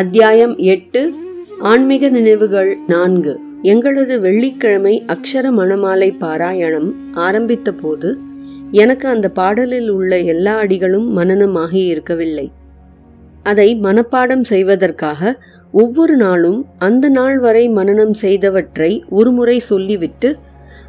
அத்தியாயம் 0.00 0.56
எட்டு 0.56 1.12
ஆன்மீக 1.60 2.08
நினைவுகள் 2.08 2.78
நான்கு. 2.86 3.40
எங்களது 3.62 4.20
வெள்ளிக்கிழமை 4.20 5.04
அக்ஷர 5.06 5.46
மணமாலை 5.50 6.14
பாராயணம் 6.20 6.92
ஆரம்பித்த 7.14 7.72
போது 7.72 8.18
எனக்கு 8.70 9.08
அந்த 9.08 9.28
பாடலில் 9.28 9.88
உள்ள 9.88 10.18
எல்லா 10.18 10.56
அடிகளும் 10.56 11.18
மனனமாகி 11.18 11.86
இருக்கவில்லை. 11.86 12.52
அதை 13.42 13.80
மனப்பாடம் 13.82 14.40
செய்வதற்காக 14.40 15.42
ஒவ்வொரு 15.72 16.16
நாளும் 16.16 16.66
அந்த 16.78 17.08
நாள் 17.08 17.38
வரை 17.38 17.68
மனனம் 17.68 18.14
செய்தவற்றை 18.14 19.02
ஒருமுறை 19.08 19.58
சொல்லிவிட்டு 19.58 20.36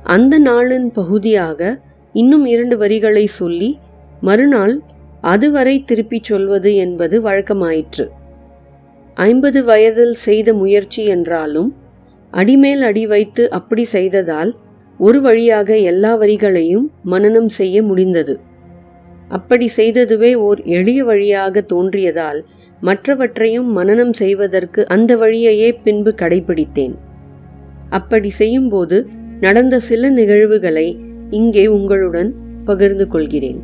அந்த 0.04 0.40
நாளின் 0.40 0.88
பகுதியாக 0.94 1.80
இன்னும் 2.14 2.46
இரண்டு 2.46 2.78
வரிகளை 2.78 3.26
சொல்லி 3.26 3.80
மறுநாள் 4.22 4.80
அதுவரை 5.22 5.84
திருப்பிச் 5.84 6.24
சொல்வது 6.24 6.76
என்பது 6.76 7.22
வழக்கமாயிற்று. 7.22 8.08
ஐம்பது 9.18 9.64
வயதில் 9.64 10.14
செய்த 10.14 10.54
முயற்சி 10.54 11.06
என்றாலும் 11.06 11.76
அடிமேல் 12.34 12.82
அடி 12.82 13.08
வைத்து 13.08 13.50
அப்படி 13.50 13.86
செய்ததால் 13.86 14.56
ஒரு 15.00 15.22
வழியாக 15.22 15.78
எல்லா 15.78 16.12
வரிகளையும் 16.18 16.88
மனனம் 17.04 17.50
செய்ய 17.50 17.84
முடிந்தது. 17.84 18.40
அப்படி 19.30 19.70
செய்ததுவே 19.78 20.36
ஓர் 20.36 20.60
எளிய 20.64 21.04
வழியாக 21.04 21.62
தோன்றியதால் 21.62 22.46
மற்றவற்றையும் 22.82 23.70
மனனம் 23.72 24.14
செய்வதற்கு 24.14 24.88
அந்த 24.88 25.18
வழியையே 25.18 25.70
பின்பு 25.84 26.16
கடைபிடித்தேன் 26.22 26.96
அப்படி 27.90 28.30
செய்யும்போது 28.30 29.08
நடந்த 29.40 29.80
சில 29.80 30.10
நிகழ்வுகளை 30.10 30.88
இங்கே 31.30 31.68
உங்களுடன் 31.68 32.32
பகிர்ந்து 32.66 33.08
கொள்கிறேன். 33.08 33.62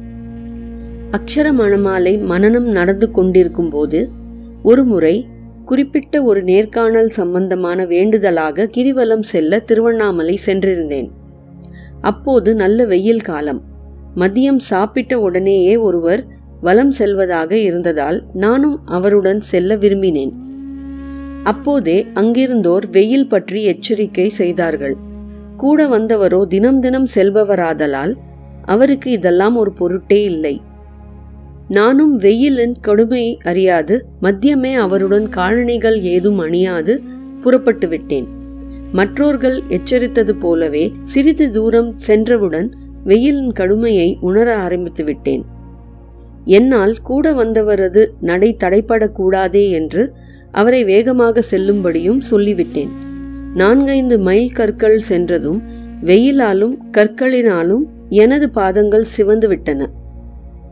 அக்ஷர 1.11 1.47
மணமாலை 1.53 2.19
மனனம் 2.19 2.69
நடந்து 2.71 3.11
கொண்டிருக்கும் 3.11 3.69
போது 3.69 4.09
ஒரு 4.63 4.83
முறை 4.83 5.27
குறிப்பிட்ட 5.69 6.23
ஒரு 6.23 6.41
நேர்காணல் 6.43 7.09
சம்பந்தமான 7.09 7.85
வேண்டுதலாக 7.85 8.67
கிரிவலம் 8.75 9.25
செல்ல 9.31 9.59
திருவண்ணாமலை 9.59 10.35
சென்றிருந்தேன். 10.45 11.07
அப்போது 12.01 12.49
நல்ல 12.55 12.85
வெயில் 12.85 13.25
காலம். 13.29 13.61
மதியம் 14.15 14.61
சாப்பிட்ட 14.71 15.13
உடனேயே 15.19 15.73
ஒருவர் 15.77 16.21
வலம் 16.61 16.91
செல்வதாக 16.91 17.51
இருந்ததால் 17.57 18.19
நானும் 18.33 18.77
அவருடன் 18.85 19.41
செல்ல 19.41 19.75
விரும்பினேன். 19.75 20.33
அப்போதே 21.43 21.97
அங்கிருந்தோர் 22.13 22.87
வெயில் 22.89 23.27
பற்றி 23.27 23.59
எச்சரிக்கை 23.63 24.29
செய்தார்கள். 24.29 24.95
கூட 25.57 25.87
வந்தவரோ 25.87 26.41
தினம் 26.47 26.79
தினம் 26.79 27.09
செல்பவராதலால் 27.15 28.15
அவருக்கு 28.65 29.09
இதெல்லாம் 29.11 29.55
ஒரு 29.55 29.71
பொருட்டே 29.73 30.23
இல்லை. 30.23 30.55
நானும் 31.67 32.15
வெயிலின் 32.15 32.75
கடுமை 32.81 33.37
அறியாது 33.43 34.05
மத்தியமே 34.21 34.73
அவருடன் 34.73 35.29
காலணிகள் 35.29 36.01
ஏதும் 36.01 36.39
அணியாது 36.39 37.03
புறப்பட்டு 37.41 37.87
விட்டேன் 37.87 38.27
மற்றோர்கள் 38.93 39.63
எச்சரித்தது 39.69 40.33
போலவே 40.39 40.93
சிறிது 41.03 41.51
தூரம் 41.51 41.97
சென்றவுடன் 41.97 42.73
வெயிலின் 43.03 43.51
கடுமையை 43.51 44.17
உணர 44.21 44.57
ஆரம்பித்து 44.57 45.03
விட்டேன் 45.03 45.45
என்னால் 46.45 47.01
கூட 47.01 47.33
வந்தவரது 47.33 48.07
நடை 48.21 48.55
தடைப்படக்கூடாதே 48.63 49.69
என்று 49.69 50.13
அவரை 50.51 50.83
வேகமாக 50.83 51.43
செல்லும்படியும் 51.51 52.21
சொல்லிவிட்டேன். 52.31 52.89
நான்கைந்து 53.53 54.19
மைல் 54.19 54.51
கற்கள் 54.51 54.99
சென்றதும் 54.99 55.61
வெயிலாலும் 56.05 56.77
கற்களினாலும் 56.91 57.85
எனது 58.09 58.49
பாதங்கள் 58.49 59.03
சிவந்து 59.03 59.47
விட்டன 59.47 59.89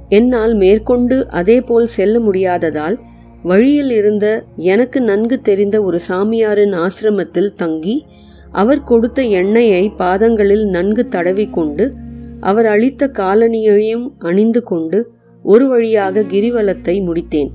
என்னால் 0.09 0.53
மேற்கொண்டு 0.53 1.27
அதேபோல் 1.29 1.85
செல்ல 1.85 2.19
முடியாததால் 2.19 2.99
வழியில் 3.43 3.91
இருந்த 3.91 4.45
எனக்கு 4.55 5.01
நன்கு 5.01 5.41
தெரிந்த 5.41 5.83
ஒரு 5.83 5.99
சாமியாரின் 6.07 6.75
ஆசிரமத்தில் 6.75 7.55
தங்கி 7.55 8.05
அவர் 8.51 8.83
கொடுத்த 8.83 9.21
எண்ணெயை 9.21 9.89
பாதங்களில் 9.97 10.65
நன்கு 10.65 11.07
தடவிக்கொண்டு 11.09 11.93
அவர் 12.39 12.65
அளித்த 12.65 13.07
காலணியையும் 13.07 14.11
அணிந்து 14.19 14.63
கொண்டு 14.63 15.11
ஒரு 15.43 15.67
வழியாக 15.67 16.21
கிரிவலத்தை 16.21 16.95
முடித்தேன். 17.01 17.51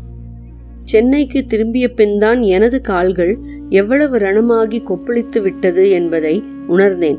சென்னைக்கு 0.85 1.47
திரும்பிய 1.47 1.89
பின்தான் 1.89 2.43
எனது 2.43 2.81
கால்கள் 2.81 3.39
எவ்வளவு 3.69 4.19
ரணமாகி 4.19 4.79
கொப்பளித்து 4.89 5.41
விட்டது 5.43 5.91
என்பதை 5.91 6.43
உணர்ந்தேன். 6.67 7.19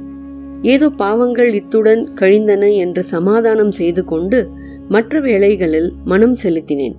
ஏதோ 0.62 0.90
பாவங்கள் 0.90 1.54
இத்துடன் 1.54 2.14
கழிந்தன 2.14 2.70
என்று 2.70 3.04
சமாதானம் 3.04 3.72
செய்து 3.72 4.06
கொண்டு 4.06 4.50
மற்ற 4.90 5.20
வேளைகளில் 5.20 5.94
மனம் 6.06 6.36
செலுத்தினேன். 6.44 6.94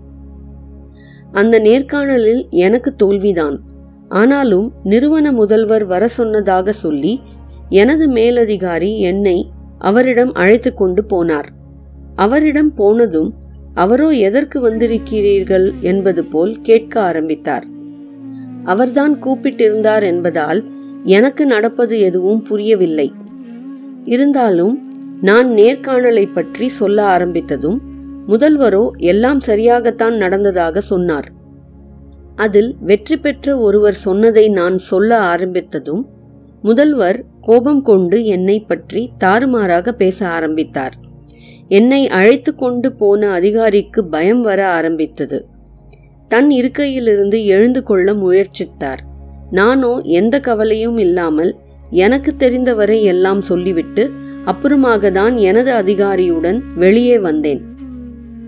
அந்த 1.33 1.59
நேர்காணலில் 1.59 2.49
எனக்கு 2.51 2.95
தோல்விதான். 2.97 3.61
ஆனாலும் 4.09 4.73
நிறுவன 4.85 5.33
முதல்வர் 5.33 5.85
வர 5.85 6.09
சொன்னதாக 6.09 6.73
சொல்லி 6.73 7.21
எனது 7.69 8.09
மேலதிகாரி 8.09 9.01
என்னை 9.01 9.51
அவரிடம் 9.79 10.33
அழைத்து 10.33 10.75
கொண்டு 10.75 11.03
போனார். 11.03 11.49
அவரிடம் 12.15 12.75
போனதும் 12.75 13.35
அவரோ 13.75 14.09
எதற்கு 14.09 14.71
வந்திருக்கிறீர்கள்? 14.71 15.73
என்பது 15.81 16.25
போல் 16.25 16.61
கேட்க 16.61 17.01
ஆரம்பித்தார். 17.01 17.67
அவர்தான் 18.65 19.23
கூப்பிட்டிருந்தார் 19.23 20.03
என்பதால் 20.03 20.65
எனக்கு 21.05 21.47
நடப்பது 21.47 22.01
எதுவும் 22.01 22.43
புரியவில்லை. 22.43 23.13
இருந்தாலும் 24.05 24.92
நான் 25.29 25.49
நேர்காணலை 25.51 26.25
பற்றி 26.33 26.67
சொல்ல 26.69 26.99
ஆரம்பித்ததும் 27.17 27.77
முதல்வரோ 28.29 28.85
எல்லாம் 29.11 29.41
சரியாகத்தான் 29.41 30.17
நடந்ததாக 30.17 30.81
சொன்னார். 30.81 31.29
அதில் 32.37 32.71
வெற்றி 32.81 33.17
பெற்ற 33.17 33.55
ஒருவர் 33.59 33.99
சொன்னதை 34.05 34.45
நான் 34.49 34.77
சொல்ல 34.79 35.11
ஆரம்பித்ததும் 35.35 36.03
முதல்வர் 36.63 37.19
கோபம் 37.41 37.83
கொண்டு 37.83 38.19
என்னை 38.25 38.57
பற்றி 38.61 39.03
தாறுமாறாக 39.19 39.93
பேச 39.93 40.19
ஆரம்பித்தார். 40.29 40.97
என்னை 41.69 42.03
அழைத்து 42.09 42.55
கொண்டு 42.55 42.91
போன 42.93 43.31
அதிகாரிக்கு 43.31 44.01
பயம் 44.05 44.43
வர 44.43 44.61
ஆரம்பித்தது. 44.69 45.41
தன் 46.29 46.51
இருக்கையிலிருந்து 46.51 47.39
எழுந்து 47.45 47.83
கொள்ள 47.83 48.15
முயற்சித்தார். 48.15 49.03
நானோ 49.51 49.93
எந்த 50.19 50.35
கவலையும் 50.41 50.99
இல்லாமல் 50.99 51.55
எனக்கு 51.91 52.31
தெரிந்தவரை 52.37 52.99
எல்லாம் 53.05 53.43
சொல்லிவிட்டு 53.43 54.05
அப்புறமாக 54.47 55.11
தான் 55.11 55.37
எனது 55.37 55.73
அதிகாரியுடன் 55.73 56.63
வெளியே 56.75 57.19
வந்தேன். 57.19 57.61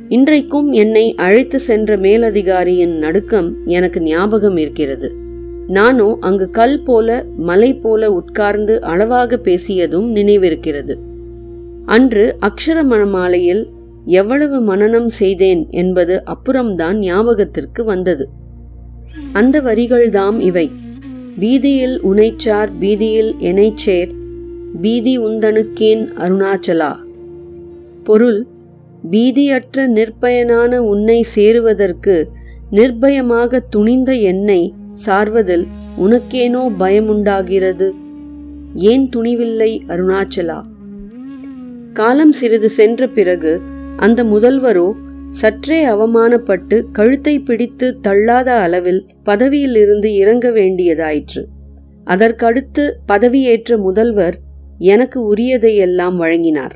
இன்றைக்கும் 0.08 0.72
என்னை 0.72 1.14
அழைத்து 1.14 1.60
சென்ற 1.60 1.96
மேலதிகாரியின் 1.96 2.98
நடுக்கம் 2.98 3.56
எனக்கு 3.64 4.00
ஞாபகம் 4.00 4.56
இருக்கிறது. 4.56 5.14
நானோ 5.66 6.16
அங்கு 6.20 6.50
கல் 6.50 6.82
போல 6.82 7.24
மலை 7.36 7.74
போல 7.74 8.12
உட்கார்ந்து 8.12 8.82
அளவாக 8.82 9.36
பேசியதும் 9.36 10.08
நினைவிருக்கிறது. 10.14 10.96
அன்று 11.86 12.36
அக்ஷர 12.40 12.84
மணமாலையில் 12.90 13.64
எவ்வளவு 14.04 14.60
மனனம் 14.60 15.08
செய்தேன் 15.08 15.66
என்பது 15.70 16.24
அப்புறம்தான் 16.24 16.98
ஞாபகத்திற்கு 16.98 17.84
வந்தது. 17.84 18.28
அந்த 19.32 19.60
வரிகள்தாம் 19.60 20.40
இவை. 20.40 20.70
பீதியில் 21.38 22.00
உனைச்சார் 22.02 22.68
பீதியில் 22.80 23.34
எனைச்சேர் 23.38 24.22
பீதி 24.80 25.18
உந்தனுக்கேன் 25.18 26.08
அருணாச்சலா. 26.18 26.96
பொருள் 28.04 28.46
பீதியற்ற 29.10 29.86
நிர்பயனான 29.88 30.76
உன்னை 30.76 31.24
சேருவதற்கு 31.34 32.28
நிர்பயமாக 32.72 33.60
துணிந்த 33.70 34.12
என்னை 34.14 34.74
சார்வதில் 35.06 35.66
உனக்கேனோ 35.98 36.62
பயமுண்டாகிறது. 36.78 37.90
ஏன் 38.74 39.08
துணிவில்லை 39.16 39.80
அருணாச்சலா? 39.88 40.60
காலம் 41.92 42.32
சிறிது 42.32 42.70
சென்ற 42.70 43.06
பிறகு 43.06 43.60
அந்த 43.96 44.24
முதல்வரோ 44.24 44.92
சற்றே 45.30 45.86
அவமானப்பட்டு 45.86 46.84
கழுத்தை 46.92 47.38
பிடித்து 47.38 48.00
தள்ளாத 48.00 48.52
அளவில் 48.52 49.06
பதவியிலிருந்து 49.22 50.14
இறங்க 50.14 50.50
வேண்டியதாயிற்று. 50.50 51.44
அதற்கடுத்து 52.04 52.92
பதவியேற்ற 53.08 53.78
முதல்வர் 53.78 54.38
எனக்கு 54.78 55.34
உரியதையெல்லாம் 55.34 56.16
வழங்கினார். 56.16 56.72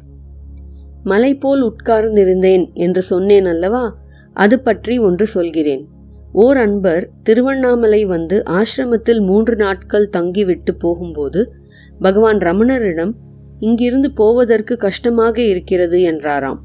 மலை 1.05 1.35
போல் 1.35 1.63
உட்கார்ந்திருந்தேன் 1.63 2.73
என்று 2.73 3.03
சொன்னேன் 3.03 3.45
அல்லவா? 3.45 3.99
அது 4.33 4.61
பற்றி 4.61 4.99
ஒன்று 4.99 5.27
சொல்கிறேன். 5.27 5.89
ஓர் 6.33 6.57
அன்பர் 6.57 7.11
திருவண்ணாமலை 7.23 8.05
வந்து 8.05 8.43
ஆசிரமத்தில் 8.43 9.21
மூன்று 9.21 9.57
நாட்கள் 9.57 10.09
தங்கிவிட்டு 10.09 10.75
போகும்போது 10.75 11.53
பகவான் 11.99 12.39
ரமணரிடம் 12.39 13.13
இங்கிருந்து 13.59 14.13
போவதற்கு 14.13 14.77
கஷ்டமாக 14.77 15.43
இருக்கிறது 15.43 16.01
என்றாராம். 16.01 16.61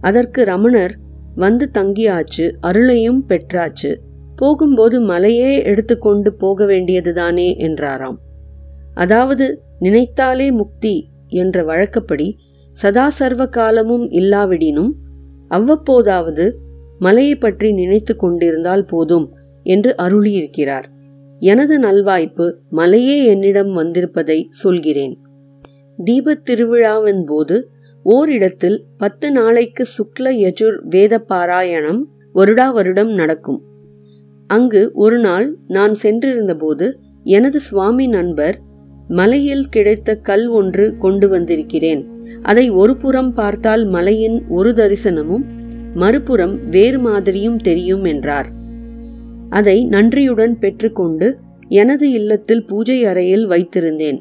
அதற்கு 0.00 0.44
ரமணர் 0.44 0.96
வந்து 1.34 1.70
தங்கியாச்சு 1.78 2.52
அருளையும் 2.60 3.20
பெற்றாச்சு. 3.28 3.94
போகும்போது 4.36 5.00
மலையே 5.00 5.62
எடுத்துக்கொண்டு 5.62 6.34
போக 6.34 6.64
வேண்டியதுதானே 6.64 7.56
என்றாராம். 7.56 8.18
அதாவது 8.94 9.62
நினைத்தாலே 9.78 10.52
முக்தி 10.52 11.08
என்ற 11.28 11.64
வழக்கப்படி 11.64 12.36
சதா 12.70 13.08
சர்வ 13.08 13.46
காலமும் 13.46 14.10
இல்லாவிடினும் 14.10 14.92
அவ்வப்போதாவது 15.48 16.52
மலையை 16.98 17.36
பற்றி 17.36 17.72
நினைத்து 17.72 18.16
கொண்டிருந்தால் 18.16 18.84
போதும் 18.84 19.34
என்று 19.62 19.94
அருளியிருக்கிறார். 19.98 20.84
எனது 21.38 21.80
நல்வாய்ப்பு 21.80 22.54
மலையே 22.68 23.24
என்னிடம் 23.24 23.72
வந்திருப்பதை 23.76 24.46
சொல்கிறேன். 24.50 25.20
தீபத் 26.04 26.44
திருவிழாவின் 26.44 27.24
போது 27.24 27.70
ஓரிடத்தில் 28.02 28.84
பத்து 28.96 29.32
நாளைக்கு 29.32 29.84
சுக்ல 29.98 30.22
யஜுர் 30.22 30.76
வேத 30.88 31.24
பாராயணம் 31.28 32.04
வருடா 32.34 32.72
வருடம் 32.72 33.12
நடக்கும். 33.12 33.62
அங்கு 34.46 34.90
ஒரு 34.94 35.18
நாள் 35.18 35.58
நான் 35.66 35.94
சென்றிருந்தபோது 36.02 36.92
எனது 37.24 37.60
சுவாமி 37.60 38.06
நண்பர் 38.06 38.60
மலையில் 39.10 39.68
கிடைத்த 39.68 40.16
கல் 40.16 40.46
ஒன்று 40.48 40.96
கொண்டு 40.98 41.28
வந்திருக்கிறேன். 41.28 42.02
அதை 42.42 42.70
ஒரு 42.70 42.96
புறம் 42.96 43.32
பார்த்தால் 43.34 43.84
மலையின் 43.84 44.38
ஒரு 44.48 44.70
தரிசனமும் 44.70 45.44
மறுபுறம் 45.94 46.54
வேறு 46.68 46.98
மாதிரியும் 46.98 47.56
தெரியும் 47.58 48.04
என்றார். 48.04 48.48
அதை 49.50 49.84
நன்றியுடன் 49.84 50.58
பெற்றுக்கொண்டு 50.58 51.28
எனது 51.68 52.10
இல்லத்தில் 52.10 52.66
பூஜை 52.66 53.04
அறையில் 53.04 53.46
வைத்திருந்தேன். 53.48 54.20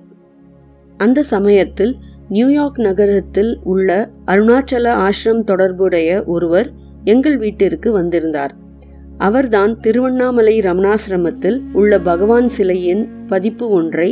அந்த 0.97 1.23
சமயத்தில் 1.23 1.93
நியூயார்க் 2.29 2.79
நகரத்தில் 2.79 3.51
உள்ள 3.63 4.09
அருணாச்சல 4.27 4.87
ஆசிரம் 5.05 5.43
தொடர்புடைய 5.43 6.23
ஒருவர் 6.23 6.69
எங்கள் 7.03 7.37
வீட்டிற்கு 7.37 7.91
வந்திருந்தார். 7.91 8.55
அவர்தான் 9.17 9.79
திருவண்ணாமலை 9.79 10.59
ரமணாசிரமத்தில் 10.59 11.59
உள்ள 11.73 11.99
பகவான் 11.99 12.49
சிலையின் 12.49 13.07
பதிப்பு 13.27 13.69
ஒன்றை 13.69 14.09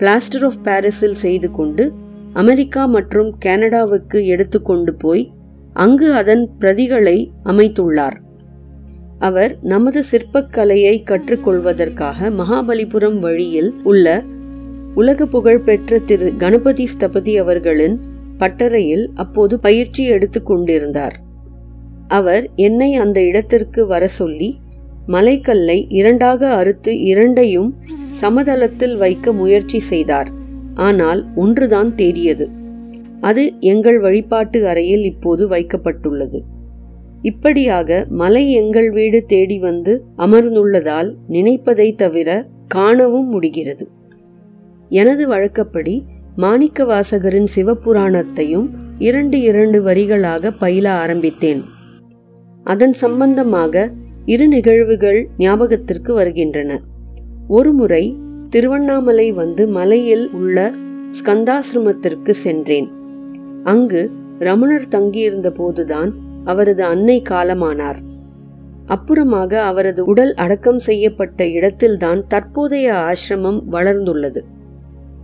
பிளாஸ்டர் 0.00 0.44
ஆஃப் 0.44 0.62
பாரிஸில் 0.62 1.14
செய்து 1.14 1.50
கொண்டு 1.50 1.92
அமெரிக்கா 2.32 2.86
மற்றும் 2.86 3.38
கனடாவுக்கு 3.38 4.26
எடுத்துக்கொண்டு 4.26 4.94
போய் 4.94 5.30
அங்கு 5.74 6.14
அதன் 6.14 6.50
பிரதிகளை 6.60 7.30
அமைத்துள்ளார். 7.44 8.16
அவர் 9.18 9.58
நமது 9.62 10.04
சிற்பக்கலையை 10.10 10.94
கற்றுக்கொள்வதற்காக 11.04 12.30
மகாபலிபுரம் 12.30 13.18
வழியில் 13.18 13.74
உள்ள 13.82 14.24
உலக 14.94 15.26
புகழ்பெற்ற 15.26 15.98
திரு 15.98 16.36
கணபதி 16.36 16.88
ஸ்தபதி 16.98 17.38
அவர்களின் 17.38 18.00
பட்டறையில் 18.38 19.10
அப்போது 19.14 19.58
பயிற்சி 19.58 20.10
எடுத்துக்கொண்டிருந்தார் 20.10 21.16
அவர் 22.08 22.50
என்னை 22.56 22.94
அந்த 22.94 23.22
இடத்திற்கு 23.22 23.86
வர 23.86 24.08
சொல்லி 24.08 24.58
மலைக்கல்லை 25.06 25.86
இரண்டாக 25.88 26.54
அறுத்து 26.54 27.00
இரண்டையும் 27.02 27.70
சமதளத்தில் 28.22 28.96
வைக்க 28.96 29.32
முயற்சி 29.32 29.78
செய்தார். 29.90 30.30
ஆனால் 30.74 31.20
ஒன்றுதான் 31.34 31.90
தேறியது 31.96 32.46
அது 33.20 33.42
எங்கள் 33.70 33.98
வழிபாட்டு 33.98 34.58
அறையில் 34.66 35.04
இப்போது 35.04 35.42
வைக்கப்பட்டுள்ளது. 35.48 36.38
இப்படியாக 37.22 38.06
மலை 38.20 38.44
எங்கள் 38.52 38.90
வீடு 38.90 39.18
தேடி 39.24 39.58
வந்து 39.58 39.92
அமர்ந்துள்ளதால் 40.16 41.10
நினைப்பதை 41.28 41.88
தவிர 41.94 42.28
காணவும் 42.68 43.28
முடிகிறது. 43.28 43.84
எனது 44.90 45.24
வழக்கப்படி 45.28 45.96
மாணிக்க 46.36 46.84
வாசகரின் 46.84 47.50
சிவபுராணத்தையும் 47.54 48.68
இரண்டு 48.98 49.40
இரண்டு 49.40 49.78
வரிகளாக 49.82 50.52
பயில 50.58 50.86
ஆரம்பித்தேன். 50.92 51.60
அதன் 52.66 52.94
சம்பந்தமாக 53.02 53.90
இரு 54.26 54.46
நிகழ்வுகள் 54.48 55.20
ஞாபகத்திற்கு 55.38 56.14
வருகின்றன. 56.14 56.72
ஒருமுறை 57.48 58.16
திருவண்ணாமலை 58.48 59.32
வந்து 59.32 59.68
மலையில் 59.68 60.30
உள்ள 60.30 60.72
ஸ்கந்தாசிரமத்திற்கு 61.10 62.30
சென்றேன். 62.30 62.90
அங்கு 63.64 64.10
ரமணர் 64.38 64.88
தங்கியிருந்த 64.88 65.50
போதுதான் 65.50 66.14
அவரது 66.44 66.84
அன்னை 66.84 67.22
காலமானார். 67.28 67.96
அப்புறமாக 68.86 69.54
அவரது 69.54 70.04
உடல் 70.04 70.34
அடக்கம் 70.34 70.78
செய்யப்பட்ட 70.78 71.48
இடத்தில்தான் 71.48 72.26
தற்போதைய 72.26 72.92
ஆசிரமம் 72.92 73.62
வளர்ந்துள்ளது. 73.70 74.38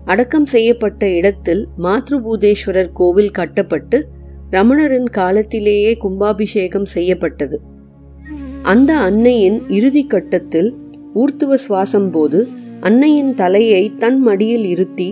அடக்கம் 0.04 0.46
செய்யப்பட்ட 0.46 1.08
இடத்தில் 1.08 1.68
மாத்ருபூதேஸ்வரர் 1.82 2.90
கோவில் 2.92 3.30
கட்டப்பட்டு 3.30 4.06
ரமணரின் 4.50 5.10
காலத்திலேயே 5.10 5.96
கும்பாபிஷேகம் 5.96 6.84
செய்யப்பட்டது. 6.84 7.60
அந்த 8.62 8.96
அன்னையின் 8.96 9.68
இறுதி 9.68 10.06
கட்டத்தில் 10.06 10.76
ஊர்த்துவ 11.20 11.56
சுவாசம் 11.64 12.10
போது 12.10 12.40
அன்னையின் 12.80 13.32
தலையை 13.34 13.84
தன் 13.98 14.18
மடியில் 14.20 14.64
இருத்தி 14.64 15.08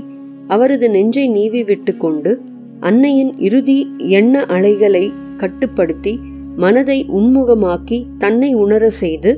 அவரது 0.46 0.86
நெஞ்சை 0.90 1.26
நீவி 1.28 1.62
விட்டு 1.64 1.92
கொண்டு 1.96 2.32
அன்னையின் 2.80 3.32
இறுதி 3.38 3.78
எண்ண 4.18 4.44
அலைகளை 4.46 5.04
கட்டுப்படுத்தி 5.36 6.14
மனதை 6.56 6.98
உன்முகமாக்கி 7.18 7.98
தன்னை 8.18 8.50
உணர 8.54 8.90
செய்து 9.02 9.32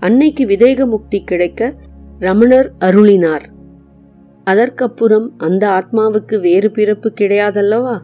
அன்னைக்கு 0.00 0.44
விதேக 0.44 0.86
முக்தி 0.86 1.18
கிடைக்க 1.24 1.72
ரமணர் 2.18 2.68
அருளினார். 2.80 3.44
அதற்கப்புறம் 4.46 5.26
அந்த 5.38 5.64
ஆத்மாவுக்கு 5.78 6.36
வேறு 6.40 6.68
பிறப்பு 6.70 7.08
கிடையாதல்லவா? 7.20 7.96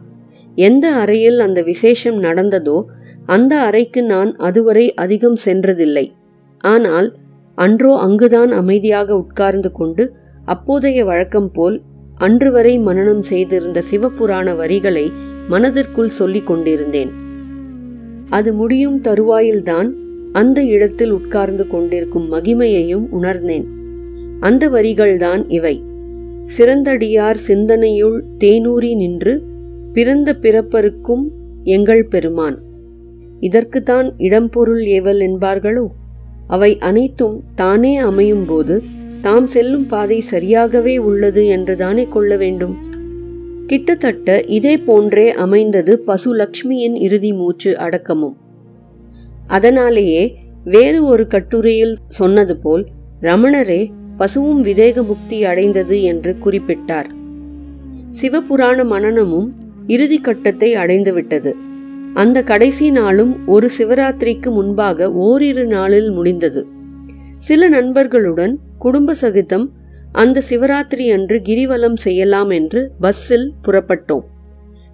எந்த 0.57 0.85
அறையில் 1.01 1.39
அந்த 1.39 1.59
விசேஷம் 1.61 2.17
நடந்ததோ 2.23 2.77
அந்த 3.25 3.53
அறைக்கு 3.67 4.01
நான் 4.03 4.31
அதுவரை 4.47 4.85
அதிகம் 4.93 5.37
சென்றதில்லை. 5.45 6.05
ஆனால் 6.63 7.09
அன்றோ 7.55 7.97
அங்குதான் 7.97 8.51
அமைதியாக 8.51 9.15
உட்கார்ந்து 9.15 9.71
கொண்டு 9.71 10.13
அப்போதைய 10.45 11.05
வழக்கம் 11.05 11.51
போல் 11.51 11.81
அன்று 12.15 12.51
வரை 12.51 12.79
மனனம் 12.79 13.21
செய்திருந்த 13.21 13.83
சிவபுராண 13.91 14.55
வரிகளை 14.55 15.11
மனதிற்குள் 15.47 16.09
சொல்லிக் 16.09 16.47
கொண்டிருந்தேன். 16.47 17.11
அது 18.29 18.53
முடியும் 18.53 19.01
தருவாயில்தான் 19.01 19.89
அந்த 20.31 20.63
இடத்தில் 20.63 21.11
உட்கார்ந்து 21.11 21.67
கொண்டிருக்கும் 21.67 22.31
மகிமையையும் 22.33 23.07
உணர்ந்தேன். 23.09 23.67
அந்த 24.39 24.69
வரிகள்தான் 24.69 25.45
இவை. 25.47 25.83
சிறந்தடியார் 26.57 27.37
சிந்தனையுள் 27.47 28.21
தேனூரி 28.39 28.95
நின்று 28.95 29.43
பிறந்த 29.93 30.33
பிறப்பருக்கும் 30.33 31.27
எங்கள் 31.63 32.05
பெருமான். 32.05 32.59
இதற்குத்தான் 33.39 34.13
இடம்பொருள் 34.17 34.83
ஏவல் 34.83 35.19
என்பார்களோ? 35.19 35.85
அவை 36.47 36.77
அனைத்தும் 36.77 37.43
தானே 37.55 37.97
அமையும் 37.97 38.45
போது 38.45 38.83
தாம் 39.21 39.47
செல்லும் 39.47 39.87
பாதை 39.87 40.23
சரியாகவே 40.31 40.97
உள்ளது 40.97 41.47
என்றுதானே 41.47 42.07
கொள்ள 42.09 42.37
வேண்டும். 42.37 42.77
கிட்டத்தட்ட 43.67 44.41
இதே 44.41 44.77
போன்றே 44.77 45.31
அமைந்தது 45.31 45.99
பசு 45.99 46.35
லக்ஷ்மியின் 46.35 46.95
இறுதி 46.95 47.33
மூச்சு 47.33 47.77
அடக்கமும். 47.77 48.35
அதனாலேயே 49.47 50.37
வேறு 50.63 51.05
ஒரு 51.05 51.27
கட்டுரையில் 51.27 51.95
சொன்னது 52.07 52.57
போல் 52.57 52.87
ரமணரே 53.21 53.89
பசுவும் 54.17 54.63
விதேக 54.63 55.05
முக்தி 55.05 55.43
அடைந்தது 55.43 56.01
என்று 56.01 56.35
குறிப்பிட்டார். 56.45 57.05
சிவபுராண 58.21 58.85
மனனமும் 58.85 59.53
இறுதி 59.87 60.17
கட்டத்தை 60.17 60.75
அடைந்துவிட்டது. 60.75 61.55
அந்த 62.13 62.43
கடைசி 62.43 62.91
நாளும் 62.91 63.47
ஒரு 63.47 63.69
சிவராத்திரிக்கு 63.77 64.51
முன்பாக 64.51 65.11
ஓரிரு 65.11 65.65
நாளில் 65.65 66.09
முடிந்தது. 66.09 66.67
சில 67.37 67.69
நண்பர்களுடன் 67.69 68.59
குடும்ப 68.77 69.13
சகிதம் 69.13 69.71
அந்த 70.11 70.41
சிவராத்திரி 70.49 71.11
அன்று 71.11 71.41
கிரிவலம் 71.45 71.95
செய்யலாம் 71.95 72.49
என்று 72.49 72.91
பஸ்ஸில் 72.99 73.53
புறப்பட்டோம். 73.67 74.23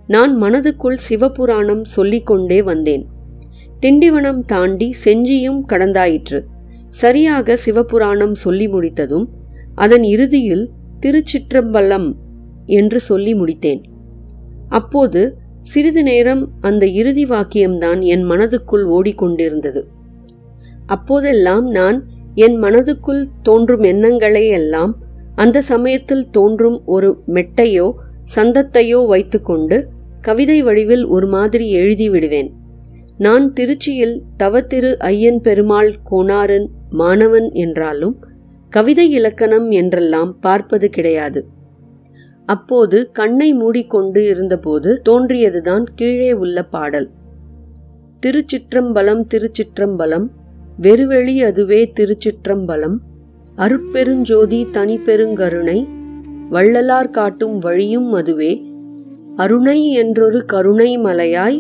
நான் 0.08 0.42
மனதுக்குள் 0.42 0.98
சிவபுராணம் 1.10 1.84
சொல்லிக்கொண்டே 1.84 2.62
வந்தேன். 2.62 3.08
திண்டிவனம் 3.82 4.40
தாண்டி 4.40 4.94
செஞ்சியும் 5.06 5.62
கடந்தாயிற்று. 5.70 6.40
சரியாக 6.90 7.58
சிவபுராணம் 7.66 8.34
சொல்லி 8.34 8.68
முடித்ததும் 8.68 9.30
அதன் 9.76 10.04
இறுதியில் 10.04 10.70
திருச்சிற்றம்பலம் 11.06 12.16
என்று 12.66 13.00
சொல்லி 13.00 13.34
முடித்தேன். 13.34 13.82
அப்போது 14.70 15.38
சிறிது 15.72 16.02
நேரம் 16.04 16.44
அந்த 16.62 16.84
இறுதி 17.00 17.26
வாக்கியம்தான் 17.26 18.02
என் 18.06 18.26
மனதுக்குள் 18.26 18.86
ஓடிக்கொண்டிருந்தது. 18.98 19.82
அப்போதெல்லாம் 20.86 21.66
நான் 21.70 21.98
என் 22.36 22.58
மனதுக்குள் 22.64 23.24
தோன்றும் 23.42 23.84
எண்ணங்களை 23.84 24.44
எல்லாம் 24.48 24.94
அந்த 25.36 25.58
சமயத்தில் 25.62 26.26
தோன்றும் 26.30 26.78
ஒரு 26.86 27.10
மெட்டையோ 27.28 27.88
சந்தத்தையோ 28.36 29.00
வைத்துக்கொண்டு 29.08 29.78
கவிதை 30.22 30.58
வடிவில் 30.62 31.06
ஒரு 31.06 31.28
மாதிரி 31.28 31.66
எழுதி 31.72 32.08
விடுவேன். 32.10 32.50
நான் 33.18 33.46
திருச்சியில் 33.54 34.16
தவத்திரு 34.44 34.90
ஐயன் 35.12 35.42
பெருமாள் 35.42 35.92
கோனாரன் 36.10 36.68
மாணவன் 36.92 37.48
என்றாலும் 37.64 38.16
கவிதை 38.70 39.06
இலக்கணம் 39.12 39.68
என்றெல்லாம் 39.72 40.32
பார்ப்பது 40.40 40.88
கிடையாது. 40.90 41.40
அப்போது 42.48 43.12
கண்ணை 43.12 43.54
மூடிக்கொண்டு 43.54 44.26
இருந்தபோது 44.28 45.02
தோன்றியதுதான் 45.10 45.86
கீழே 45.96 46.34
உள்ள 46.34 46.64
பாடல். 46.66 47.10
திருச்சிற்றம்பலம் 48.26 49.24
திருச்சிற்றம்பலம் 49.34 50.28
வெறுவெளி 50.78 51.44
அதுவே 51.44 51.92
திருச்சிற்றம்பலம் 52.00 52.98
அருட்பெருஞ்சோதி 53.58 54.68
தனிப்பெருங்கருணை 54.72 55.88
வள்ளலார் 56.50 57.10
காட்டும் 57.10 57.60
வழியும் 57.60 58.14
அதுவே 58.14 58.66
அருணை 59.36 59.92
என்றொரு 59.92 60.46
கருணை 60.46 60.98
மலையாய் 60.98 61.60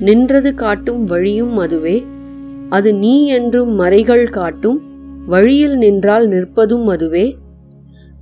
நின்றது 0.00 0.54
காட்டும் 0.54 1.04
வழியும் 1.04 1.56
அதுவே 1.58 1.96
அது 2.68 2.94
நீ 2.94 3.26
என்றும் 3.28 3.80
மறைகள் 3.80 4.30
காட்டும் 4.30 4.78
வழியில் 5.26 5.76
நின்றால் 5.76 6.28
நிற்பதும் 6.28 6.86
அதுவே 6.86 7.26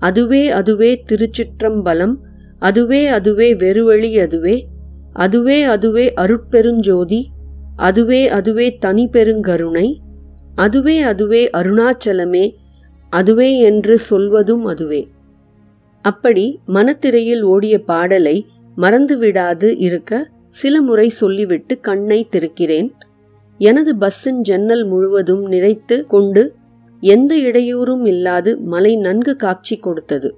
அதுவே 0.00 0.48
அதுவே 0.50 0.90
திருச்சிற்றம்பலம் 1.10 2.14
அதுவே 2.58 3.06
அதுவே 3.06 3.48
வெறுவழி 3.54 4.10
அதுவே 4.20 4.56
அதுவே 5.14 5.62
அதுவே 5.64 6.12
அருட்பெருஞ்சோதி 6.14 7.20
அதுவே 7.76 8.28
அதுவே 8.28 8.66
தனி 8.76 9.08
பெருங்கருணை 9.12 9.88
அதுவே 10.54 10.96
அதுவே 11.02 11.50
அருணாச்சலமே 11.50 12.46
அதுவே 13.12 13.58
என்று 13.58 13.98
சொல்வதும் 13.98 14.64
அதுவே. 14.64 15.00
அப்படி 16.04 16.44
மனத்திரையில் 16.66 17.42
ஓடிய 17.42 17.78
பாடலை 17.84 18.46
மறந்துவிடாது 18.76 19.68
இருக்க 19.78 20.12
சில 20.48 20.80
முறை 20.80 21.08
சொல்லிவிட்டு 21.08 21.80
கண்ணை 21.80 22.28
திறக்கிறேன். 22.30 22.88
எனது 23.60 23.92
பஸ்ஸின் 23.96 24.40
ஜன்னல் 24.40 24.84
முழுவதும் 24.86 25.52
நிறைத்து 25.52 25.96
கொண்டு 26.06 26.42
எந்த 27.00 27.36
இடையூறும் 27.36 28.06
இல்லாது 28.06 28.58
மலை 28.58 28.96
நன்கு 28.96 29.36
காட்சி 29.36 29.76
கொடுத்தது. 29.76 30.34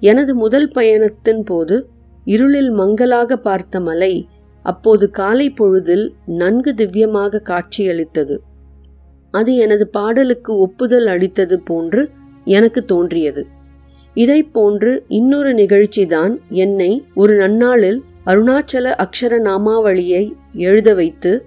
எனது 0.00 0.34
முதல் 0.34 0.68
பயணத்தின் 0.68 1.44
போது 1.44 1.88
இருளில் 2.24 2.70
மங்கலாக 2.70 3.36
பார்த்த 3.36 3.80
மலை 3.80 4.28
அப்போது 4.62 5.10
காலை 5.10 5.50
பொழுதில் 5.50 6.12
நன்கு 6.26 6.74
திவ்யமாக 6.74 7.42
காட்சியளித்தது. 7.42 8.40
அது 9.30 9.56
எனது 9.56 9.88
பாடலுக்கு 9.88 10.58
ஒப்புதல் 10.58 11.06
அளித்தது 11.06 11.60
போன்று 11.60 12.10
எனக்கு 12.44 12.84
தோன்றியது. 12.84 13.46
இதை 14.14 14.42
போன்று 14.42 15.04
இன்னொரு 15.08 15.54
நிகழ்ச்சிதான் 15.54 16.38
என்னை 16.48 17.04
ஒரு 17.14 17.34
நன்னாளில் 17.34 18.00
அருணாச்சல 18.26 18.86
அக்ஷர 19.04 19.34
நாமாவளியை 19.40 20.32
எழுத 20.52 20.94
வைத்து 20.94 21.44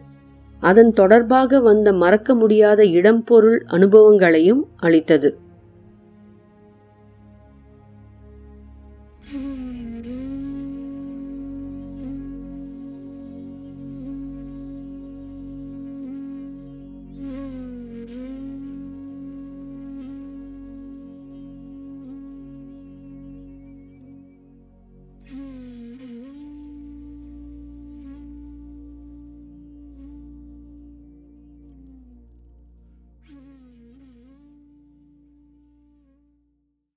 அதன் 0.61 0.93
தொடர்பாக 0.93 1.59
வந்த 1.59 1.93
மறக்க 1.93 2.35
முடியாத 2.35 2.83
இடம்பொருள் 2.83 3.59
அனுபவங்களையும் 3.67 4.67
அளித்தது. 4.77 5.40